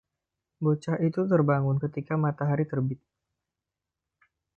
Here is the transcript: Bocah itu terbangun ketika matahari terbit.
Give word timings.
Bocah 0.63 0.97
itu 1.07 1.21
terbangun 1.31 1.77
ketika 1.83 2.13
matahari 2.23 2.65
terbit. 2.65 2.97